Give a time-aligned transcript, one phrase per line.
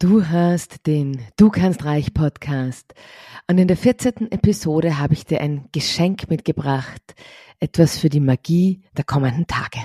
[0.00, 2.94] Du hörst den Du kannst reich Podcast
[3.48, 4.32] und in der 14.
[4.32, 7.14] Episode habe ich dir ein Geschenk mitgebracht,
[7.60, 9.78] etwas für die Magie der kommenden Tage.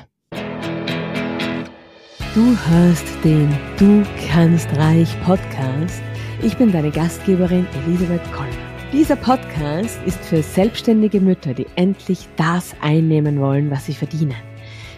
[2.33, 6.01] Du hörst den Du kannst reich Podcast.
[6.41, 8.49] Ich bin deine Gastgeberin Elisabeth Koller.
[8.91, 14.35] Dieser Podcast ist für selbstständige Mütter, die endlich das einnehmen wollen, was sie verdienen.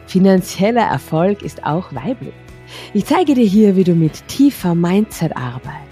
[0.07, 2.34] Finanzieller Erfolg ist auch weiblich.
[2.93, 5.88] Ich zeige dir hier, wie du mit tiefer Mindset-Arbeit,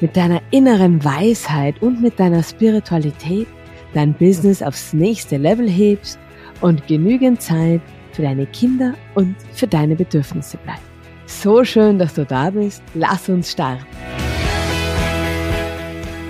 [0.00, 3.46] mit deiner inneren Weisheit und mit deiner Spiritualität
[3.94, 6.18] dein Business aufs nächste Level hebst
[6.60, 7.80] und genügend Zeit
[8.12, 10.82] für deine Kinder und für deine Bedürfnisse bleibt.
[11.26, 12.82] So schön, dass du da bist.
[12.94, 13.84] Lass uns starten.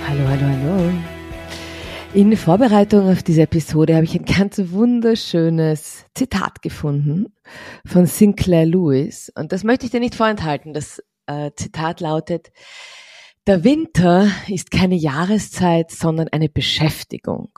[0.08, 1.15] Hallo, hallo, hallo.
[2.16, 7.26] In Vorbereitung auf diese Episode habe ich ein ganz wunderschönes Zitat gefunden
[7.84, 9.30] von Sinclair Lewis.
[9.36, 10.72] Und das möchte ich dir nicht vorenthalten.
[10.72, 12.52] Das äh, Zitat lautet,
[13.46, 17.50] der Winter ist keine Jahreszeit, sondern eine Beschäftigung.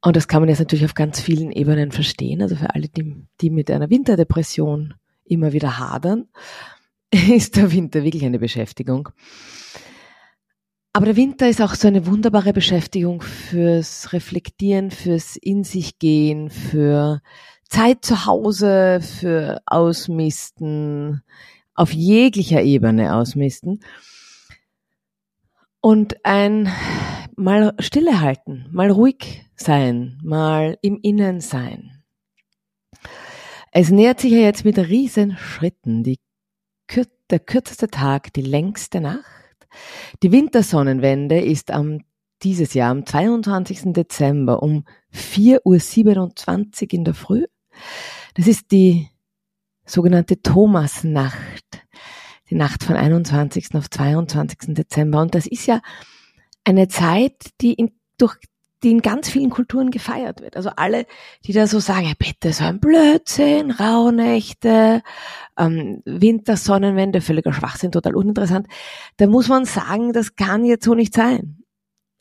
[0.00, 2.40] Und das kann man jetzt natürlich auf ganz vielen Ebenen verstehen.
[2.40, 4.94] Also für alle, die, die mit einer Winterdepression
[5.26, 6.28] immer wieder hadern,
[7.10, 9.10] ist der Winter wirklich eine Beschäftigung.
[10.94, 16.50] Aber der Winter ist auch so eine wunderbare Beschäftigung fürs Reflektieren, fürs In sich gehen,
[16.50, 17.22] für
[17.66, 21.22] Zeit zu Hause, für Ausmisten,
[21.74, 23.80] auf jeglicher Ebene ausmisten.
[25.80, 26.70] Und ein
[27.36, 32.02] mal Stille halten, mal ruhig sein, mal im Innen sein.
[33.72, 36.20] Es nähert sich ja jetzt mit riesen Schritten die,
[37.30, 39.41] der kürzeste Tag, die längste Nacht.
[40.22, 42.00] Die Wintersonnenwende ist am
[42.42, 43.92] dieses Jahr am 22.
[43.92, 47.46] Dezember um 4.27 Uhr in der Früh.
[48.34, 49.08] Das ist die
[49.84, 51.64] sogenannte Thomasnacht,
[52.50, 53.74] die Nacht von 21.
[53.74, 54.74] auf 22.
[54.74, 55.20] Dezember.
[55.20, 55.80] Und das ist ja
[56.64, 58.36] eine Zeit, die in, durch
[58.82, 60.56] die in ganz vielen Kulturen gefeiert wird.
[60.56, 61.06] Also alle,
[61.44, 65.02] die da so sagen, bitte, so ein Blödsinn, Rauhnächte,
[65.56, 68.66] ähm, Wintersonnenwende, völliger Schwachsinn, total uninteressant.
[69.16, 71.62] Da muss man sagen, das kann jetzt so nicht sein.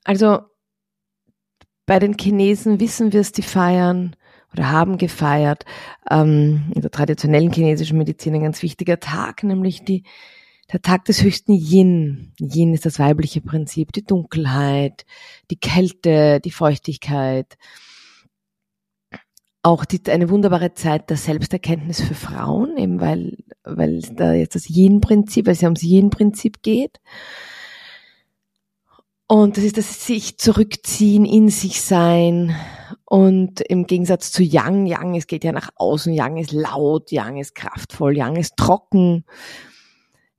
[0.03, 0.39] Also
[1.85, 4.15] bei den Chinesen wissen wir es, die feiern
[4.53, 5.65] oder haben gefeiert.
[6.09, 10.03] Ähm, in der traditionellen chinesischen Medizin ein ganz wichtiger Tag, nämlich die
[10.71, 12.33] der Tag des höchsten Yin.
[12.39, 15.05] Yin ist das weibliche Prinzip, die Dunkelheit,
[15.49, 17.57] die Kälte, die Feuchtigkeit.
[19.63, 24.69] Auch die, eine wunderbare Zeit der Selbsterkenntnis für Frauen, eben weil, weil da jetzt das
[24.69, 26.99] Yin-Prinzip, weil es ja ums Yin-Prinzip geht.
[29.27, 32.55] Und das ist das sich zurückziehen, in sich sein.
[33.05, 37.37] Und im Gegensatz zu Yang, Yang, es geht ja nach außen, Yang ist laut, Yang
[37.37, 39.25] ist kraftvoll, Yang ist trocken.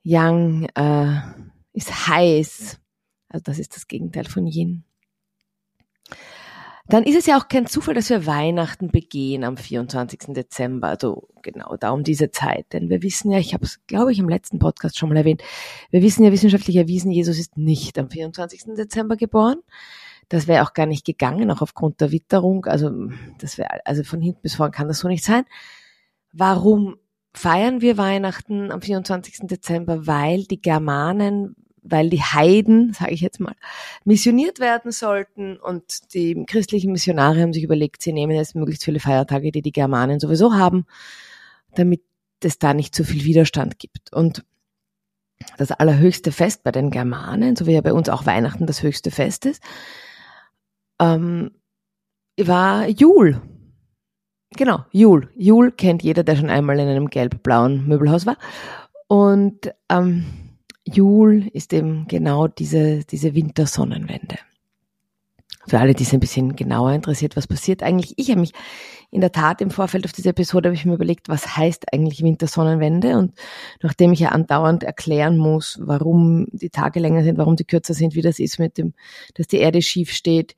[0.03, 1.21] Yang äh,
[1.73, 2.79] ist heiß.
[3.29, 4.85] Also das ist das Gegenteil von Yin.
[6.89, 10.35] Dann ist es ja auch kein Zufall, dass wir Weihnachten begehen am 24.
[10.35, 12.73] Dezember, also genau da um diese Zeit.
[12.73, 15.43] Denn wir wissen ja, ich habe es, glaube ich, im letzten Podcast schon mal erwähnt,
[15.91, 18.75] wir wissen ja wissenschaftlich erwiesen, Jesus ist nicht am 24.
[18.77, 19.59] Dezember geboren.
[20.29, 22.67] Das wäre auch gar nicht gegangen, auch aufgrund der Witterung.
[22.67, 22.91] Also
[23.39, 25.45] das wäre, also von hinten bis vorn kann das so nicht sein.
[26.33, 26.97] Warum
[27.35, 29.47] feiern wir Weihnachten am 24.
[29.47, 33.55] Dezember, weil die Germanen, weil die Heiden, sage ich jetzt mal,
[34.05, 39.01] missioniert werden sollten und die christlichen Missionare haben sich überlegt, sie nehmen jetzt möglichst viele
[39.01, 40.85] Feiertage, die die Germanen sowieso haben,
[41.75, 42.03] damit
[42.45, 44.13] es da nicht so viel Widerstand gibt.
[44.13, 44.45] Und
[45.59, 49.11] das allerhöchste Fest bei den Germanen, so wie ja bei uns auch Weihnachten das höchste
[49.11, 49.63] Fest ist,
[51.01, 51.51] ähm,
[52.39, 53.41] war Jul.
[54.57, 55.31] Genau, Jul.
[55.37, 58.37] Jul kennt jeder, der schon einmal in einem gelb-blauen Möbelhaus war.
[59.09, 60.25] Und ähm,
[60.85, 64.39] Jul ist eben genau diese, diese Wintersonnenwende.
[65.69, 68.15] Für alle, die es ein bisschen genauer interessiert, was passiert eigentlich.
[68.17, 68.53] Ich habe mich
[69.13, 72.23] in der Tat im Vorfeld auf diese Episode habe ich mir überlegt, was heißt eigentlich
[72.23, 73.17] Wintersonnenwende?
[73.17, 73.35] Und
[73.81, 78.17] nachdem ich ja andauernd erklären muss, warum die Tage länger sind, warum die kürzer sind,
[78.17, 78.95] wie das ist mit dem,
[79.35, 80.57] dass die Erde schief steht,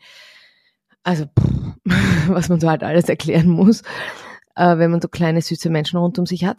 [1.05, 1.75] also pff,
[2.29, 3.83] was man so halt alles erklären muss,
[4.57, 6.59] äh, wenn man so kleine süße Menschen rund um sich hat.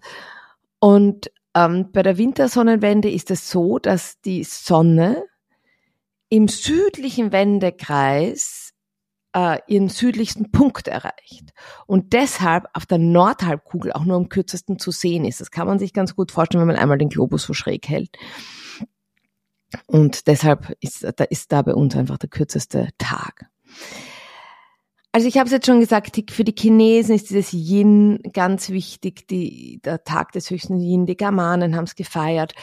[0.80, 5.24] Und ähm, bei der Wintersonnenwende ist es so, dass die Sonne
[6.30, 8.74] im südlichen Wendekreis
[9.34, 11.54] äh, ihren südlichsten Punkt erreicht
[11.88, 15.42] und deshalb auf der Nordhalbkugel auch nur am kürzesten zu sehen ist.
[15.42, 18.18] Das kann man sich ganz gut vorstellen, wenn man einmal den Globus so schräg hält.
[19.88, 23.48] Und deshalb ist, da ist da bei uns einfach der kürzeste Tag.
[25.16, 29.26] Also ich habe es jetzt schon gesagt, für die Chinesen ist dieses Yin ganz wichtig,
[29.30, 32.54] die, der Tag des höchsten Yin, die Germanen haben es gefeiert.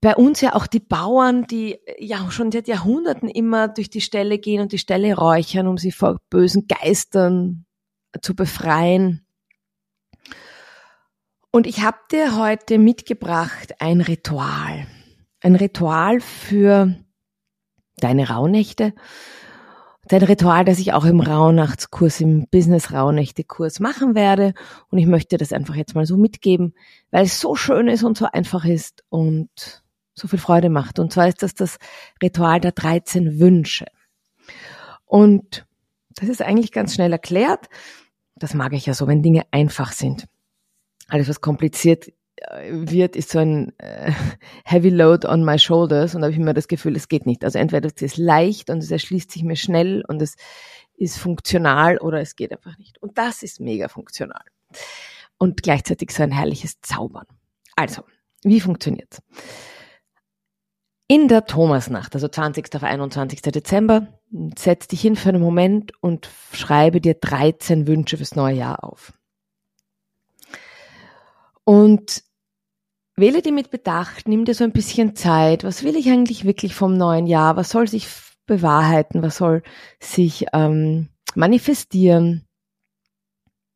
[0.00, 4.38] bei uns ja auch die Bauern, die ja schon seit Jahrhunderten immer durch die Ställe
[4.38, 7.66] gehen und die Ställe räuchern, um sie vor bösen Geistern
[8.22, 9.26] zu befreien.
[11.50, 14.86] Und ich habe dir heute mitgebracht ein Ritual.
[15.42, 16.96] Ein Ritual für
[17.98, 18.94] deine Rauhnächte.
[20.08, 24.54] Dein Ritual, das ich auch im Rauhnachtskurs, im Business Rauhnächte-Kurs machen werde.
[24.88, 26.74] Und ich möchte das einfach jetzt mal so mitgeben,
[27.10, 29.82] weil es so schön ist und so einfach ist und
[30.14, 31.00] so viel Freude macht.
[31.00, 31.78] Und zwar ist das das
[32.22, 33.86] Ritual der 13 Wünsche.
[35.04, 35.66] Und
[36.14, 37.66] das ist eigentlich ganz schnell erklärt.
[38.36, 40.28] Das mag ich ja so, wenn Dinge einfach sind.
[41.08, 42.12] Alles, was kompliziert
[42.70, 44.12] wird, ist so ein äh,
[44.64, 47.44] Heavy Load on my shoulders und da habe ich immer das Gefühl, es geht nicht.
[47.44, 50.36] Also entweder es ist leicht und es erschließt sich mir schnell und es
[50.96, 53.00] ist funktional oder es geht einfach nicht.
[53.02, 54.44] Und das ist mega funktional.
[55.38, 57.26] Und gleichzeitig so ein herrliches Zaubern.
[57.74, 58.02] Also,
[58.42, 59.20] wie funktioniert's?
[61.08, 62.74] In der Thomasnacht, also 20.
[62.74, 63.40] auf 21.
[63.42, 64.08] Dezember,
[64.58, 69.12] setz dich hin für einen Moment und schreibe dir 13 Wünsche fürs neue Jahr auf.
[71.62, 72.24] Und
[73.16, 75.64] wähle die mit Bedacht, nimm dir so ein bisschen Zeit.
[75.64, 77.56] Was will ich eigentlich wirklich vom neuen Jahr?
[77.56, 78.06] Was soll sich
[78.46, 79.22] bewahrheiten?
[79.22, 79.62] Was soll
[80.00, 82.46] sich ähm, manifestieren?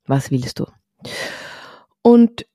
[0.06, 0.66] Was willst du?
[2.02, 2.46] Und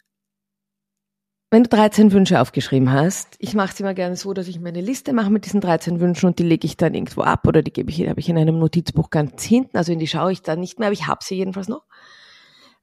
[1.51, 4.81] wenn du 13 Wünsche aufgeschrieben hast, ich mache es immer gerne so, dass ich meine
[4.81, 7.71] Liste mache mit diesen 13 Wünschen und die lege ich dann irgendwo ab oder die
[7.71, 10.59] gebe ich, habe ich in einem Notizbuch ganz hinten, also in die schaue ich dann
[10.59, 11.85] nicht mehr, aber ich habe sie jedenfalls noch.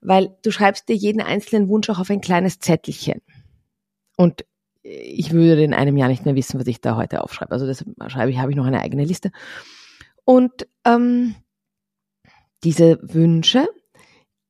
[0.01, 3.21] Weil du schreibst dir jeden einzelnen Wunsch auch auf ein kleines Zettelchen.
[4.17, 4.45] Und
[4.83, 7.53] ich würde in einem Jahr nicht mehr wissen, was ich da heute aufschreibe.
[7.53, 9.31] Also das schreibe ich, habe ich noch eine eigene Liste.
[10.25, 11.35] Und ähm,
[12.65, 13.69] diese Wünsche,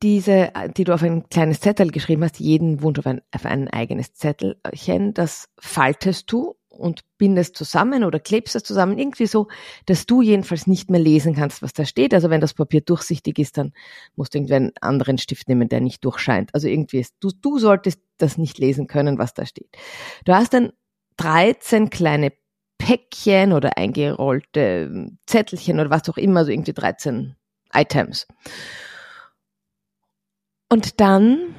[0.03, 3.69] diese, die du auf ein kleines Zettel geschrieben hast, jeden Wunsch auf ein, auf ein
[3.69, 9.49] eigenes Zettelchen, das faltest du und bindest zusammen oder klebst es zusammen, irgendwie so,
[9.87, 12.13] dass du jedenfalls nicht mehr lesen kannst, was da steht.
[12.13, 13.73] Also wenn das Papier durchsichtig ist, dann
[14.17, 16.55] musst du irgendwie einen anderen Stift nehmen, der nicht durchscheint.
[16.55, 19.69] Also irgendwie ist, du, du solltest das nicht lesen können, was da steht.
[20.25, 20.73] Du hast dann
[21.17, 22.33] 13 kleine
[22.79, 27.37] Päckchen oder eingerollte Zettelchen oder was auch immer, also irgendwie 13
[27.73, 28.27] Items.
[30.69, 31.55] Und dann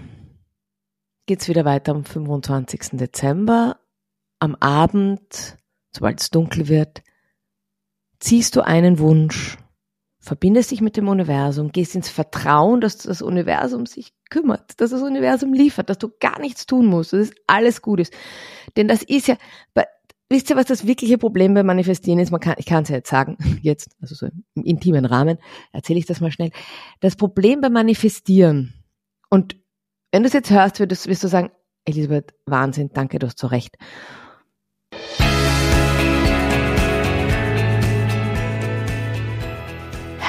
[1.25, 2.97] geht's wieder weiter am 25.
[2.97, 3.77] Dezember.
[4.43, 5.57] Am Abend,
[5.95, 7.01] sobald es dunkel wird,
[8.19, 9.57] ziehst du einen Wunsch,
[10.19, 15.01] verbindest dich mit dem Universum, gehst ins Vertrauen, dass das Universum sich kümmert, dass das
[15.01, 18.13] Universum liefert, dass du gar nichts tun musst, dass es alles gut ist.
[18.75, 19.37] Denn das ist ja,
[20.27, 22.31] wisst ihr, was das wirkliche Problem beim Manifestieren ist?
[22.31, 25.37] Man kann, ich kann es ja jetzt sagen, jetzt, also so im intimen Rahmen,
[25.71, 26.51] erzähle ich das mal schnell.
[26.99, 28.73] Das Problem beim Manifestieren
[29.29, 29.55] und
[30.11, 31.51] wenn du es jetzt hörst, würdest, wirst du sagen,
[31.85, 33.77] Elisabeth, Wahnsinn, danke, du hast so recht.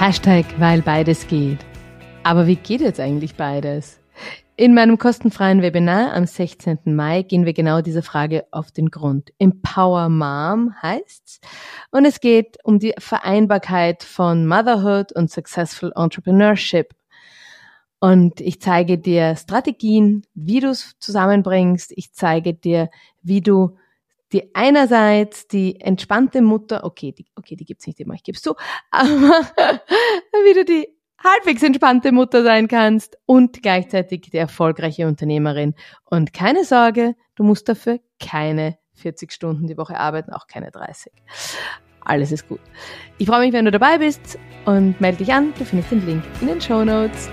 [0.07, 1.61] Hashtag, weil beides geht.
[2.25, 4.03] Aber wie geht jetzt eigentlich beides?
[4.55, 6.95] In meinem kostenfreien Webinar am 16.
[6.95, 9.33] Mai gehen wir genau dieser Frage auf den Grund.
[9.39, 11.41] Empower Mom heißt's.
[11.91, 16.95] Und es geht um die Vereinbarkeit von Motherhood und Successful Entrepreneurship.
[17.99, 21.95] Und ich zeige dir Strategien, wie du es zusammenbringst.
[21.97, 22.91] Ich zeige dir,
[23.23, 23.79] wie du
[24.35, 28.55] die einerseits die entspannte Mutter, okay, die, okay, die gibt's nicht immer, ich gebe zu,
[28.91, 29.07] aber
[30.45, 30.89] wie du die
[31.23, 35.75] halbwegs entspannte Mutter sein kannst und gleichzeitig die erfolgreiche Unternehmerin.
[36.05, 41.13] Und keine Sorge, du musst dafür keine 40 Stunden die Woche arbeiten, auch keine 30.
[42.01, 42.61] Alles ist gut.
[43.17, 45.55] Ich freue mich, wenn du dabei bist und melde dich an.
[45.59, 47.31] Du findest den Link in den Show Notes.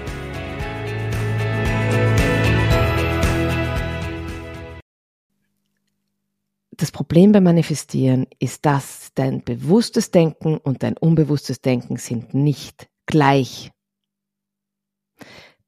[6.82, 12.90] Das Problem beim Manifestieren ist, dass dein bewusstes Denken und dein unbewusstes Denken sind nicht
[13.06, 13.72] gleich.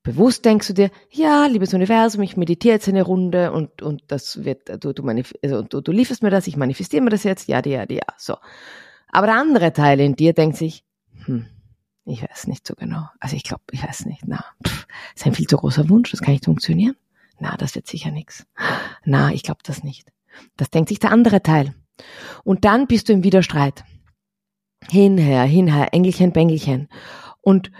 [0.01, 4.43] Bewusst denkst du dir, ja, liebes Universum, ich meditiere jetzt eine Runde und, und das
[4.43, 5.07] wird, du, du,
[5.43, 8.35] also, du, du lieferst mir das, ich manifestiere mir das jetzt, ja, ja, ja, so.
[9.07, 10.83] Aber der andere Teil in dir denkt sich,
[11.25, 11.45] hm,
[12.05, 13.07] ich weiß nicht so genau.
[13.19, 16.21] Also ich glaube, ich weiß nicht, na, pff, ist ein viel zu großer Wunsch, das
[16.21, 16.95] kann nicht funktionieren.
[17.39, 18.45] Na, das wird sicher nichts.
[19.05, 20.11] Na, ich glaube das nicht.
[20.57, 21.73] Das denkt sich der andere Teil.
[22.43, 23.83] Und dann bist du im Widerstreit.
[24.89, 26.89] Hinher, hinher, Engelchen, Bengelchen.
[27.41, 27.71] Und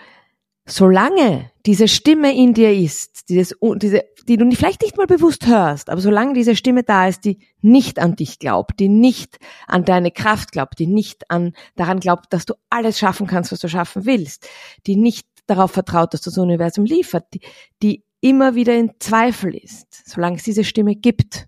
[0.65, 5.89] solange diese Stimme in dir ist, dieses, diese, die du vielleicht nicht mal bewusst hörst,
[5.89, 10.11] aber solange diese Stimme da ist, die nicht an dich glaubt, die nicht an deine
[10.11, 14.05] Kraft glaubt, die nicht an, daran glaubt, dass du alles schaffen kannst, was du schaffen
[14.05, 14.47] willst,
[14.87, 17.41] die nicht darauf vertraut, dass das Universum liefert, die,
[17.81, 21.47] die immer wieder in Zweifel ist, solange es diese Stimme gibt,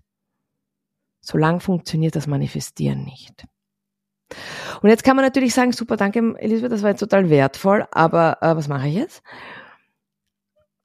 [1.26, 3.44] Solange funktioniert das Manifestieren nicht.
[4.80, 8.38] Und jetzt kann man natürlich sagen, super, danke Elisabeth, das war jetzt total wertvoll, aber
[8.42, 9.22] äh, was mache ich jetzt?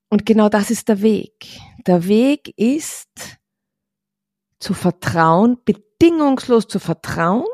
[0.09, 1.59] Und genau das ist der Weg.
[1.85, 3.39] Der Weg ist
[4.59, 7.45] zu vertrauen, bedingungslos zu vertrauen,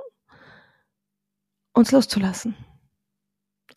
[1.74, 2.56] uns loszulassen.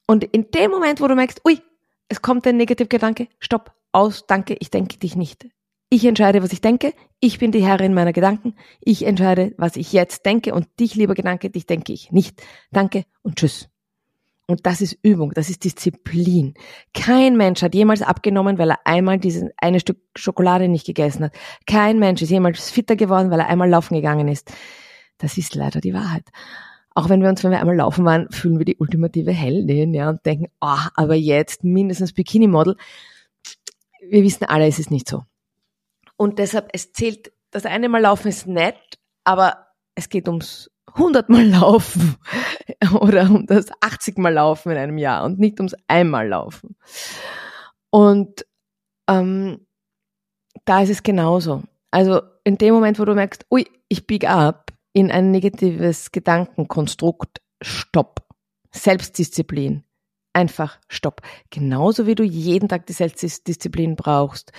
[0.07, 1.61] Und in dem Moment, wo du merkst, ui,
[2.09, 5.49] es kommt ein Negativgedanke, stopp, aus, danke, ich denke dich nicht.
[5.93, 6.95] Ich entscheide, was ich denke.
[7.19, 8.55] Ich bin die Herrin meiner Gedanken.
[8.81, 10.55] Ich entscheide, was ich jetzt denke.
[10.55, 12.41] Und dich, lieber Gedanke, dich denke ich nicht.
[12.71, 13.69] Danke und tschüss.
[14.47, 16.55] Und das ist Übung, das ist Disziplin.
[16.95, 21.35] Kein Mensch hat jemals abgenommen, weil er einmal dieses eine Stück Schokolade nicht gegessen hat.
[21.67, 24.53] Kein Mensch ist jemals fitter geworden, weil er einmal laufen gegangen ist.
[25.19, 26.25] Das ist leider die Wahrheit.
[26.95, 30.11] Auch wenn wir uns, wenn wir einmal laufen waren, fühlen wir die ultimative Heldin, ja,
[30.11, 32.77] und denken, oh, aber jetzt mindestens Bikini-Model.
[34.09, 35.23] Wir wissen alle, es ist nicht so.
[36.21, 38.77] Und deshalb, es zählt, das eine Mal laufen ist nett,
[39.25, 42.19] aber es geht ums hundertmal laufen
[43.01, 46.77] oder um das 80 Mal laufen in einem Jahr und nicht ums einmal laufen.
[47.89, 48.45] Und
[49.09, 49.67] ähm,
[50.67, 51.63] da ist es genauso.
[51.91, 57.41] Also in dem Moment, wo du merkst, ui, ich bieg ab in ein negatives Gedankenkonstrukt,
[57.63, 58.27] stopp.
[58.73, 59.85] Selbstdisziplin.
[60.35, 61.23] Einfach stopp.
[61.49, 64.53] Genauso wie du jeden Tag die Selbstdisziplin brauchst,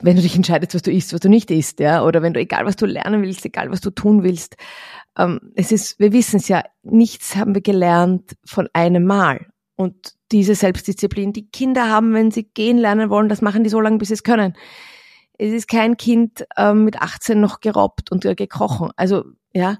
[0.00, 2.40] wenn du dich entscheidest, was du isst, was du nicht isst, ja, oder wenn du,
[2.40, 4.56] egal was du lernen willst, egal was du tun willst,
[5.16, 9.46] ähm, es ist, wir wissen es ja, nichts haben wir gelernt von einem Mal.
[9.74, 13.80] Und diese Selbstdisziplin, die Kinder haben, wenn sie gehen lernen wollen, das machen die so
[13.80, 14.54] lange, bis sie es können.
[15.38, 18.90] Es ist kein Kind ähm, mit 18 noch gerobbt und äh, gekrochen.
[18.96, 19.78] Also, ja,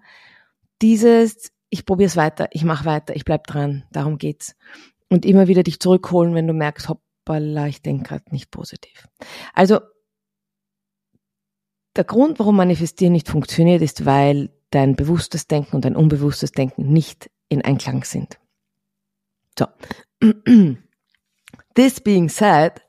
[0.83, 4.55] dieses, ich probiere es weiter, ich mache weiter, ich bleib dran, darum geht's.
[5.09, 9.07] Und immer wieder dich zurückholen, wenn du merkst, hoppala, ich denke gerade nicht positiv.
[9.55, 9.81] Also
[11.97, 16.93] der Grund, warum Manifestieren nicht funktioniert, ist, weil dein bewusstes Denken und dein unbewusstes Denken
[16.93, 18.39] nicht in Einklang sind.
[19.59, 19.67] So.
[21.75, 22.81] This being said,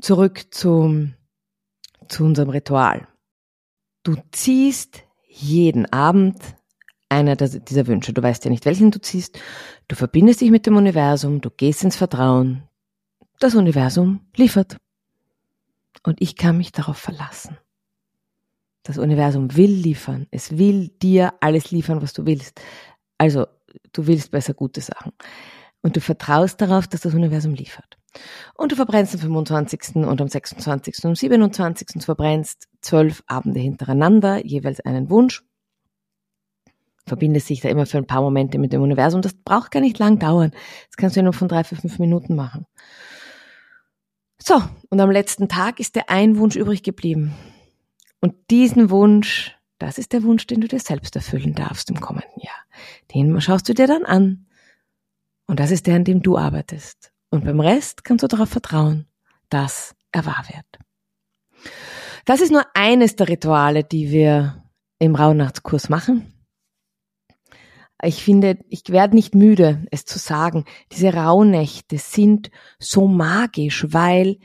[0.00, 1.14] zurück zum,
[2.08, 3.06] zu unserem Ritual.
[4.02, 6.36] Du ziehst jeden Abend
[7.08, 8.12] einer dieser Wünsche.
[8.12, 9.38] Du weißt ja nicht, welchen du ziehst.
[9.88, 12.64] Du verbindest dich mit dem Universum, du gehst ins Vertrauen.
[13.38, 14.76] Das Universum liefert.
[16.02, 17.56] Und ich kann mich darauf verlassen.
[18.84, 20.26] Das Universum will liefern.
[20.30, 22.60] Es will dir alles liefern, was du willst.
[23.18, 23.46] Also,
[23.92, 25.12] du willst besser gute Sachen.
[25.82, 27.96] Und du vertraust darauf, dass das Universam liefert.
[28.54, 29.96] Und du verbrennst am 25.
[29.96, 31.02] und am 26.
[31.02, 31.88] und am 27.
[31.94, 35.42] Du verbrennst zwölf Abende hintereinander, jeweils einen Wunsch.
[37.06, 39.22] Verbindest dich da immer für ein paar Momente mit dem Universum.
[39.22, 40.52] Das braucht gar nicht lang dauern.
[40.88, 42.66] Das kannst du ja nur von drei, vier, fünf Minuten machen.
[44.38, 47.34] So, und am letzten Tag ist der ein Wunsch übrig geblieben.
[48.24, 52.40] Und diesen Wunsch, das ist der Wunsch, den du dir selbst erfüllen darfst im kommenden
[52.40, 52.56] Jahr.
[53.14, 54.46] Den schaust du dir dann an.
[55.46, 57.12] Und das ist der, an dem du arbeitest.
[57.28, 59.06] Und beim Rest kannst du darauf vertrauen,
[59.50, 61.74] dass er wahr wird.
[62.24, 64.64] Das ist nur eines der Rituale, die wir
[64.98, 66.32] im Rauhnachtskurs machen.
[68.02, 70.64] Ich finde, ich werde nicht müde, es zu sagen.
[70.92, 74.38] Diese Rauhnächte sind so magisch, weil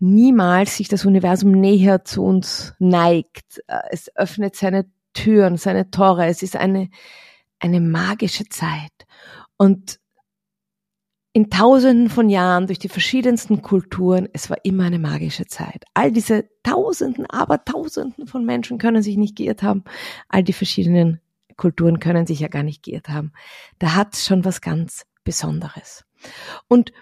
[0.00, 3.62] niemals sich das Universum näher zu uns neigt.
[3.68, 6.26] Äh, es öffnet seine Türen, seine Tore.
[6.26, 6.90] Es ist eine,
[7.58, 8.92] eine magische Zeit.
[9.56, 10.00] Und
[11.32, 15.84] in tausenden von Jahren durch die verschiedensten Kulturen, es war immer eine magische Zeit.
[15.94, 19.84] All diese tausenden, aber tausenden von Menschen können sich nicht geirrt haben.
[20.28, 21.20] All die verschiedenen
[21.56, 23.32] Kulturen können sich ja gar nicht geirrt haben.
[23.78, 26.04] Da hat schon was ganz Besonderes.
[26.66, 26.92] Und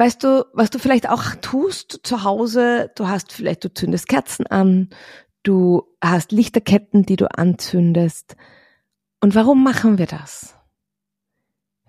[0.00, 2.90] Weißt du, was du vielleicht auch tust zu Hause?
[2.96, 4.88] Du hast vielleicht, du zündest Kerzen an,
[5.42, 8.34] du hast Lichterketten, die du anzündest.
[9.20, 10.56] Und warum machen wir das?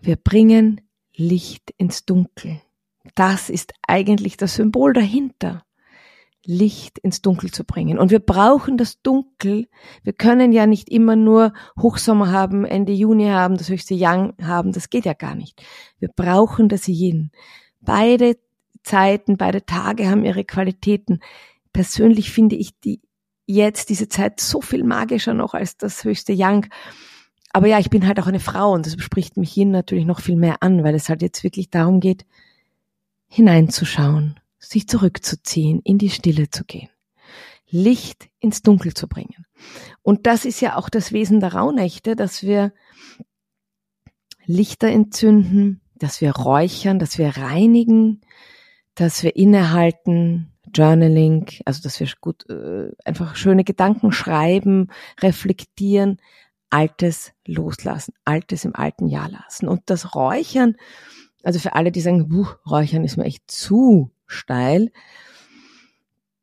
[0.02, 0.82] Wir bringen
[1.16, 2.60] Licht ins Dunkel.
[3.16, 5.64] Das ist eigentlich das Symbol dahinter.
[6.46, 7.98] Licht ins Dunkel zu bringen.
[7.98, 9.70] Und wir brauchen das Dunkel.
[10.04, 14.74] Wir können ja nicht immer nur Hochsommer haben, Ende Juni haben, das höchste Yang haben.
[14.74, 15.64] Das geht ja gar nicht.
[15.98, 17.32] Wir brauchen das Yin.
[17.82, 18.38] Beide
[18.84, 21.20] Zeiten, beide Tage haben ihre Qualitäten.
[21.74, 23.02] Persönlich finde ich die
[23.46, 26.68] jetzt diese Zeit so viel magischer noch als das höchste Yang.
[27.54, 30.22] Aber ja, ich bin halt auch eine Frau und das spricht mich hin natürlich noch
[30.22, 32.26] viel mehr an, weil es halt jetzt wirklich darum geht,
[33.28, 36.90] hineinzuschauen, sich zurückzuziehen, in die Stille zu gehen,
[37.70, 39.46] Licht ins Dunkel zu bringen.
[40.02, 42.74] Und das ist ja auch das Wesen der Rauhnächte, dass wir
[44.46, 48.22] Lichter entzünden, dass wir räuchern, dass wir reinigen,
[48.96, 54.90] dass wir innehalten, Journaling, also dass wir gut äh, einfach schöne Gedanken schreiben,
[55.22, 56.18] reflektieren,
[56.70, 59.68] Altes loslassen, Altes im alten Jahr lassen.
[59.68, 60.76] Und das Räuchern,
[61.44, 64.92] also für alle, die sagen, Räuchern ist mir echt zu steil,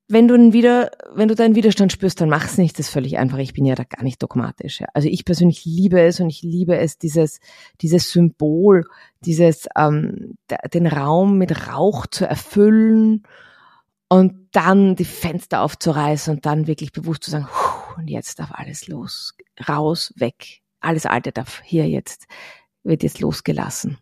[0.09, 2.79] wenn du wieder, wenn du deinen Widerstand spürst, dann mach's nicht.
[2.79, 3.39] Das ist völlig einfach.
[3.39, 4.81] Ich bin ja da gar nicht dogmatisch.
[4.81, 4.87] Ja.
[4.95, 7.41] Also ich persönlich liebe es und ich liebe es, dieses,
[7.83, 8.85] dieses Symbol,
[9.21, 10.37] dieses, ähm,
[10.73, 13.25] den Raum mit Rauch zu erfüllen
[14.09, 17.47] und dann die Fenster aufzureißen und dann wirklich bewusst zu sagen,
[17.99, 19.35] und jetzt darf alles los,
[19.69, 20.63] raus, weg.
[20.81, 22.27] Alles Alte darf hier jetzt,
[22.83, 23.99] wird jetzt losgelassen.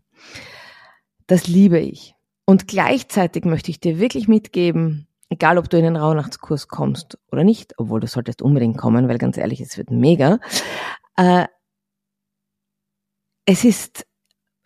[1.26, 2.14] Das liebe ich.
[2.44, 7.44] Und gleichzeitig möchte ich dir wirklich mitgeben, egal ob du in den Rauhnachtskurs kommst oder
[7.44, 10.38] nicht, obwohl du solltest unbedingt kommen, weil ganz ehrlich, es wird mega.
[11.16, 11.46] Äh,
[13.46, 14.06] es ist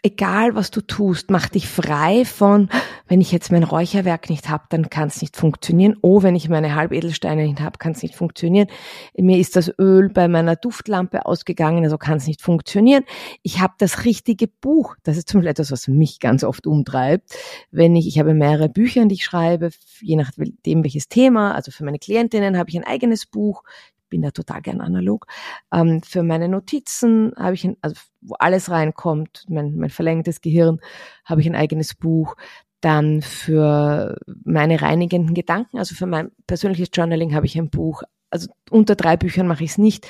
[0.02, 2.69] egal was du tust, mach dich frei von,
[3.07, 5.97] wenn ich jetzt mein Räucherwerk nicht habe, dann kann es nicht funktionieren.
[6.02, 8.69] Oh, wenn ich meine Halbedelsteine nicht habe, kann es nicht funktionieren.
[9.16, 13.04] Mir ist das Öl bei meiner Duftlampe ausgegangen, also kann es nicht funktionieren.
[13.42, 14.97] Ich habe das richtige Buch.
[15.02, 17.35] Das ist zum Beispiel etwas, was mich ganz oft umtreibt.
[17.71, 21.54] Wenn ich, ich habe mehrere Bücher, die ich schreibe, je nachdem welches Thema.
[21.54, 23.62] Also für meine Klientinnen habe ich ein eigenes Buch
[24.11, 25.26] bin da total gern analog.
[25.73, 30.81] Ähm, für meine Notizen habe ich, ein, also wo alles reinkommt, mein, mein verlängertes Gehirn,
[31.25, 32.37] habe ich ein eigenes Buch.
[32.83, 38.02] Dann für meine reinigenden Gedanken, also für mein persönliches Journaling habe ich ein Buch.
[38.31, 40.07] Also unter drei Büchern mache ich es nicht.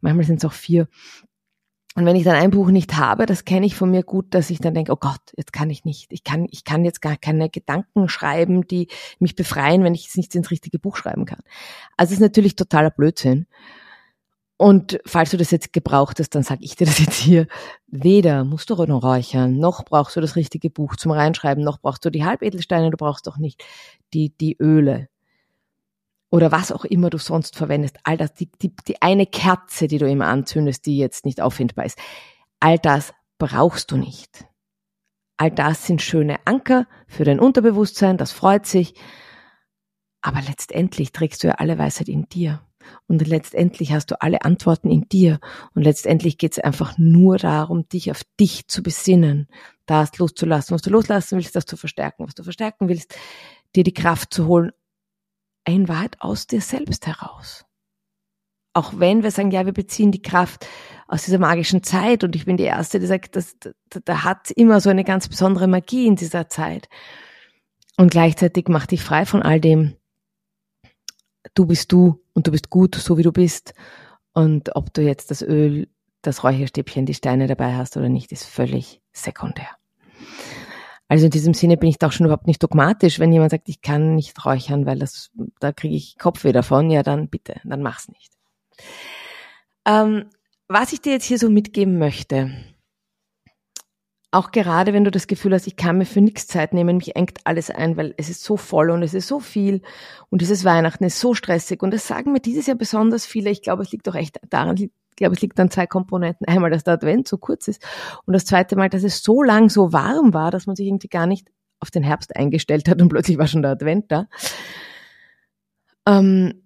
[0.00, 0.88] Manchmal sind es auch vier.
[1.94, 4.48] Und wenn ich dann ein Buch nicht habe, das kenne ich von mir gut, dass
[4.48, 6.10] ich dann denke, oh Gott, jetzt kann ich nicht.
[6.10, 10.16] Ich kann, ich kann jetzt gar keine Gedanken schreiben, die mich befreien, wenn ich jetzt
[10.16, 11.40] nicht ins richtige Buch schreiben kann.
[11.96, 13.46] Also es ist natürlich totaler Blödsinn.
[14.56, 17.46] Und falls du das jetzt gebraucht hast, dann sage ich dir das jetzt hier.
[17.88, 22.04] Weder musst du noch räuchern, noch brauchst du das richtige Buch zum Reinschreiben, noch brauchst
[22.04, 23.62] du die Halbedelsteine, du brauchst doch nicht
[24.14, 25.08] die, die Öle
[26.32, 29.98] oder was auch immer du sonst verwendest, all das, die, die, die eine Kerze, die
[29.98, 31.98] du immer anzündest, die jetzt nicht auffindbar ist,
[32.58, 34.46] all das brauchst du nicht.
[35.36, 38.94] All das sind schöne Anker für dein Unterbewusstsein, das freut sich.
[40.22, 42.62] Aber letztendlich trägst du ja alle Weisheit in dir.
[43.06, 45.38] Und letztendlich hast du alle Antworten in dir.
[45.74, 49.48] Und letztendlich geht es einfach nur darum, dich auf dich zu besinnen,
[49.84, 53.14] das loszulassen, was du loslassen willst, das zu verstärken, was du verstärken willst,
[53.76, 54.72] dir die Kraft zu holen
[55.64, 57.64] in Wahrheit aus dir selbst heraus.
[58.74, 60.66] Auch wenn wir sagen, ja, wir beziehen die Kraft
[61.06, 63.70] aus dieser magischen Zeit und ich bin die Erste, die sagt, das, da,
[64.04, 66.88] da hat immer so eine ganz besondere Magie in dieser Zeit.
[67.98, 69.96] Und gleichzeitig mach dich frei von all dem.
[71.54, 73.74] Du bist du und du bist gut, so wie du bist.
[74.32, 75.88] Und ob du jetzt das Öl,
[76.22, 79.68] das Räucherstäbchen, die Steine dabei hast oder nicht, ist völlig sekundär.
[81.12, 83.18] Also in diesem Sinne bin ich doch schon überhaupt nicht dogmatisch.
[83.18, 87.02] Wenn jemand sagt, ich kann nicht räuchern, weil das, da kriege ich Kopfweh davon, ja
[87.02, 88.32] dann bitte, dann mach's nicht.
[89.84, 90.30] Ähm,
[90.68, 92.52] was ich dir jetzt hier so mitgeben möchte,
[94.30, 97.14] auch gerade wenn du das Gefühl hast, ich kann mir für nichts Zeit nehmen, mich
[97.14, 99.82] engt alles ein, weil es ist so voll und es ist so viel
[100.30, 103.50] und dieses Weihnachten ist so stressig und das sagen mir dieses Jahr besonders viele.
[103.50, 104.76] Ich glaube, es liegt doch echt daran,
[105.12, 106.46] ich glaube, es liegt an zwei Komponenten.
[106.48, 107.84] Einmal, dass der Advent so kurz ist
[108.24, 111.08] und das zweite Mal, dass es so lang so warm war, dass man sich irgendwie
[111.08, 111.48] gar nicht
[111.80, 114.26] auf den Herbst eingestellt hat und plötzlich war schon der Advent da.
[116.06, 116.62] Ähm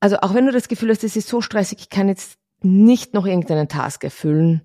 [0.00, 3.12] also auch wenn du das Gefühl hast, es ist so stressig, ich kann jetzt nicht
[3.12, 4.62] noch irgendeinen Task erfüllen,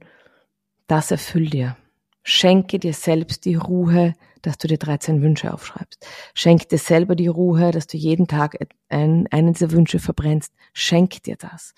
[0.88, 1.77] das erfüll dir.
[2.23, 6.06] Schenke dir selbst die Ruhe, dass du dir 13 Wünsche aufschreibst.
[6.34, 8.58] Schenk dir selber die Ruhe, dass du jeden Tag
[8.89, 10.54] einen, einen dieser Wünsche verbrennst.
[10.73, 11.73] Schenk dir das.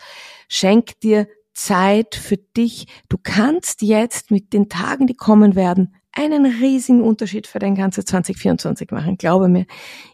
[0.47, 2.87] Schenk dir Zeit für dich.
[3.09, 8.05] Du kannst jetzt mit den Tagen, die kommen werden, einen riesigen Unterschied für dein ganzes
[8.05, 9.17] 2024 machen.
[9.17, 9.65] Glaube mir,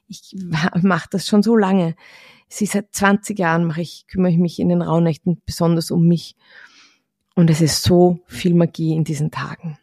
[0.07, 0.35] ich
[0.81, 1.95] mache das schon so lange.
[2.49, 6.35] Sie seit 20 Jahren mache ich, kümmere ich mich in den Rauhnächten besonders um mich.
[7.35, 9.77] Und es ist so viel Magie in diesen Tagen.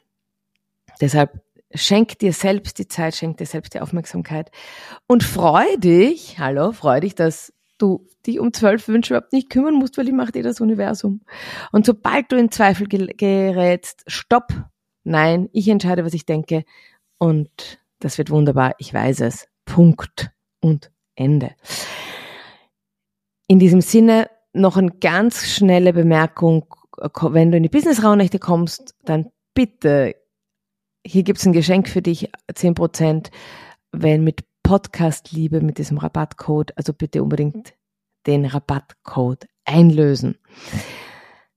[1.00, 1.42] Deshalb
[1.74, 4.50] schenk dir selbst die Zeit, schenk dir selbst die Aufmerksamkeit
[5.06, 9.74] und freu dich, hallo, freu dich, dass du dich um zwölf Wünsche überhaupt nicht kümmern
[9.74, 11.22] musst, weil ich mache dir das Universum.
[11.72, 14.52] Und sobald du in Zweifel gerätst, stopp,
[15.02, 16.64] nein, ich entscheide, was ich denke
[17.18, 19.48] und das wird wunderbar, ich weiß es.
[19.64, 21.52] Punkt und Ende.
[23.46, 29.30] In diesem Sinne noch eine ganz schnelle Bemerkung, wenn du in die Business-Raunächte kommst, dann
[29.54, 30.14] bitte
[31.06, 33.30] hier gibt's ein Geschenk für dich, zehn Prozent,
[33.92, 37.74] wenn mit Podcast Liebe mit diesem Rabattcode, also bitte unbedingt
[38.26, 40.36] den Rabattcode einlösen.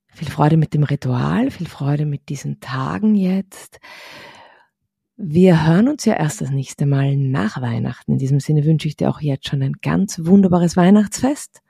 [0.08, 3.80] Viel Freude mit dem Ritual, viel Freude mit diesen Tagen jetzt.
[5.16, 8.12] Wir hören uns ja erst das nächste Mal nach Weihnachten.
[8.12, 11.62] In diesem Sinne wünsche ich dir auch jetzt schon ein ganz wunderbares Weihnachtsfest.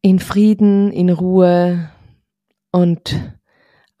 [0.00, 1.90] In Frieden, in Ruhe.
[2.70, 3.34] Und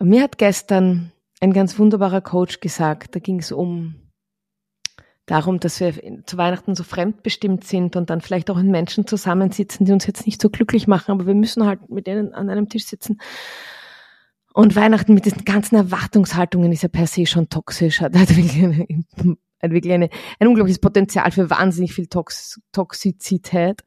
[0.04, 3.96] mir hat gestern ein ganz wunderbarer Coach gesagt, da ging es um
[5.26, 5.94] darum, dass wir
[6.26, 10.26] zu Weihnachten so fremdbestimmt sind und dann vielleicht auch mit Menschen zusammensitzen, die uns jetzt
[10.26, 13.18] nicht so glücklich machen, aber wir müssen halt mit denen an einem Tisch sitzen
[14.54, 18.86] und Weihnachten mit diesen ganzen Erwartungshaltungen ist ja per se schon toxisch, hat wirklich, eine,
[19.60, 23.82] hat wirklich eine, ein unglaubliches Potenzial für wahnsinnig viel Tox Toxizität.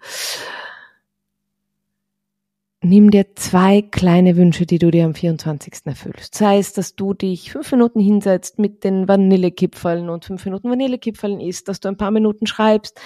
[2.82, 5.74] Nimm dir zwei kleine Wünsche, die du dir am 24.
[5.86, 6.36] erfüllst.
[6.36, 11.40] Sei es, dass du dich fünf Minuten hinsetzt mit den Vanillekipferln und fünf Minuten Vanillekipferln
[11.40, 13.00] isst, dass du ein paar Minuten schreibst.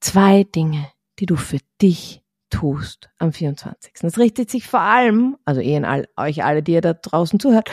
[0.00, 0.88] Zwei Dinge,
[1.20, 3.92] die du für dich tust am 24.
[4.00, 7.70] Das richtet sich vor allem, also ihr all, euch alle, die ihr da draußen zuhört,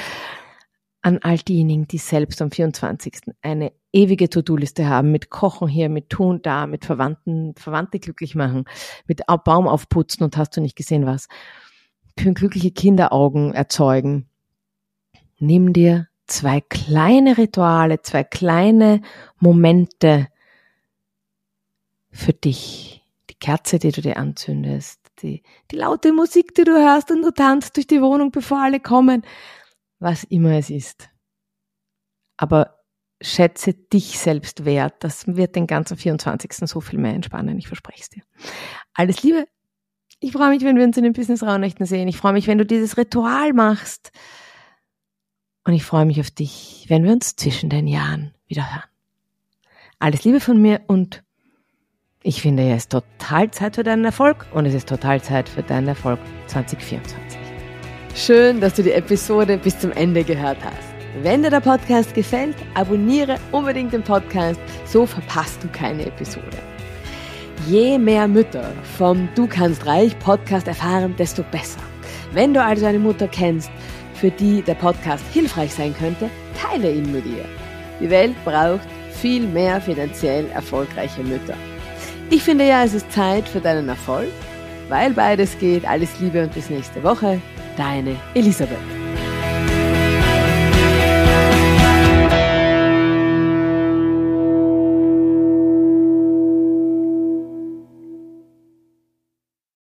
[1.04, 3.36] an all diejenigen, die selbst am 24.
[3.42, 8.66] eine ewige To-Do-Liste haben, mit Kochen hier, mit Tun da, mit Verwandten, Verwandte glücklich machen,
[9.08, 11.28] mit Baum aufputzen und hast du nicht gesehen was.
[12.18, 14.28] Können glückliche Kinderaugen erzeugen.
[15.40, 19.02] Nimm dir zwei kleine Rituale, zwei kleine
[19.40, 20.28] Momente
[22.12, 23.04] für dich,
[23.44, 27.76] Kerze, die du dir anzündest, die, die laute Musik, die du hörst und du tanzt
[27.76, 29.24] durch die Wohnung, bevor alle kommen,
[30.04, 31.10] was immer es ist.
[32.38, 32.80] Aber
[33.22, 34.96] schätze dich selbst wert.
[35.00, 36.70] Das wird den ganzen 24.
[36.70, 38.24] so viel mehr entspannen, ich verspreche es dir.
[38.94, 39.48] Alles Liebe.
[40.20, 42.08] Ich freue mich, wenn wir uns in den Business Raunächten sehen.
[42.08, 44.12] Ich freue mich, wenn du dieses Ritual machst.
[45.66, 48.90] Und ich freue mich auf dich, wenn wir uns zwischen den Jahren wieder hören.
[50.00, 51.24] Alles Liebe von mir und
[52.22, 55.64] ich finde, es ist total Zeit für deinen Erfolg und es ist total Zeit für
[55.64, 57.43] deinen Erfolg 2024.
[58.16, 60.94] Schön, dass du die Episode bis zum Ende gehört hast.
[61.24, 66.46] Wenn dir der Podcast gefällt, abonniere unbedingt den Podcast, so verpasst du keine Episode.
[67.68, 71.80] Je mehr Mütter vom Du kannst reich Podcast erfahren, desto besser.
[72.34, 73.72] Wenn du also eine Mutter kennst,
[74.14, 77.46] für die der Podcast hilfreich sein könnte, teile ihn mit ihr.
[78.00, 81.56] Die Welt braucht viel mehr finanziell erfolgreiche Mütter.
[82.30, 84.30] Ich finde ja, es ist Zeit für deinen Erfolg,
[84.88, 85.84] weil beides geht.
[85.88, 87.42] Alles Liebe und bis nächste Woche.
[87.78, 89.03] Deine Elisabeth.